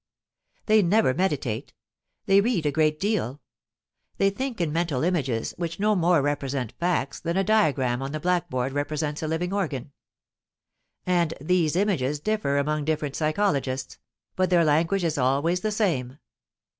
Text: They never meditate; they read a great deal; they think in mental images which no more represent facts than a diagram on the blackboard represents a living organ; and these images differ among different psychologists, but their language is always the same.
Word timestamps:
They 0.65 0.81
never 0.81 1.13
meditate; 1.13 1.73
they 2.25 2.41
read 2.41 2.65
a 2.65 2.71
great 2.71 2.99
deal; 2.99 3.39
they 4.17 4.31
think 4.31 4.59
in 4.59 4.73
mental 4.73 5.03
images 5.03 5.53
which 5.57 5.79
no 5.79 5.95
more 5.95 6.23
represent 6.23 6.71
facts 6.79 7.19
than 7.19 7.37
a 7.37 7.43
diagram 7.43 8.01
on 8.01 8.11
the 8.11 8.19
blackboard 8.19 8.73
represents 8.73 9.21
a 9.21 9.27
living 9.27 9.53
organ; 9.53 9.91
and 11.05 11.35
these 11.39 11.75
images 11.75 12.19
differ 12.19 12.57
among 12.57 12.83
different 12.85 13.15
psychologists, 13.15 13.99
but 14.35 14.49
their 14.49 14.65
language 14.65 15.03
is 15.03 15.19
always 15.19 15.59
the 15.61 15.71
same. 15.71 16.17